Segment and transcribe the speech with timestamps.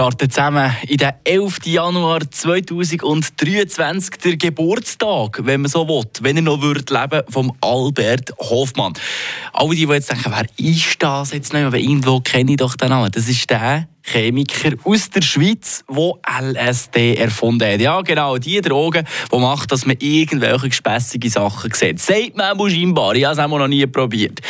[0.00, 1.66] starten zusammen in den 11.
[1.66, 8.32] Januar 2023, der Geburtstag, wenn man so will, wenn er noch würde leben, vom Albert
[8.38, 8.94] Hofmann.
[9.52, 12.88] Alle, die, jetzt denken, wer ist das jetzt nicht mehr, irgendwo kenne ich doch den
[12.88, 17.80] Namen, das ist der Chemiker aus der Schweiz, der LSD erfunden hat.
[17.80, 22.00] Ja, genau, die Droge, die macht, dass man irgendwelche gespässige Sachen sieht.
[22.00, 24.40] Sagt man auch scheinbar, ich habe es auch noch nie probiert.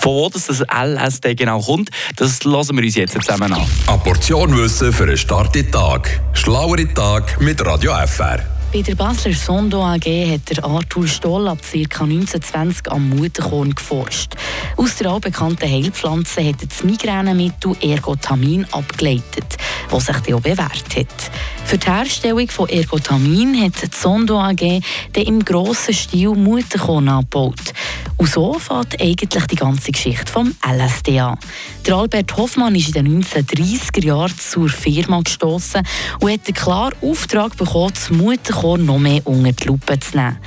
[0.00, 3.66] Von wo das LSD genau kommt, das lassen wir uns jetzt zusammen an.
[3.86, 6.20] Eine Portion Wissen für einen starken Tag.
[6.32, 8.44] Schlauere Tag mit Radio FR.
[8.72, 12.04] Bei der Basler Sondo AG hat der Arthur Stoll ab ca.
[12.04, 14.34] 1920 am Mutterkorn geforscht.
[14.78, 19.56] Aus der allbekannten Heilpflanze hat das Migränemittel Ergotamin abgeleitet,
[19.90, 21.30] das sich auch bewährt hat.
[21.64, 24.80] Für die Herstellung von Ergotamin hat die Sondo AG
[25.14, 27.74] dann im grossen Stil Mutterkorn angebaut.
[28.18, 31.38] Und so fängt eigentlich die ganze Geschichte vom LSD an.
[31.84, 35.82] Der Albert Hoffmann ist in den 1930er Jahren zur Firma gestoßen
[36.20, 40.38] und hat den klaren Auftrag bekommen, das Mutterkorn noch mehr unter die Lupe zu nehmen.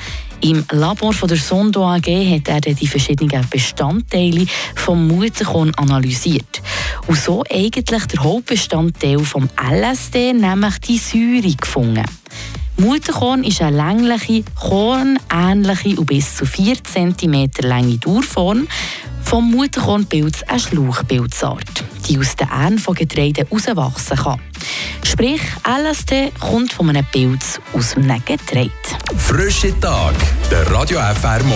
[0.44, 6.64] Im Labor von der Sondo AG hat er die verschiedenen Bestandteile vom Mutterkorn analysiert.
[7.06, 12.06] Und so eigentlich der Hauptbestandteil vom LSD, nämlich die Säure, gefunden.
[12.78, 18.68] Mutterkorn ist eine längliche, kornähnliche und bis zu 4 cm lange Durchform.
[19.24, 24.40] Vom Mutterkornpilz eine Schlauchpilzart, die aus den Ähren von Getreide herauswachsen kann.
[25.22, 28.72] Sprich, LSD kommt von einem Pilz aus einem Getreide.
[29.16, 30.16] Frische Tag,
[30.50, 31.52] der Radio FR Morgen.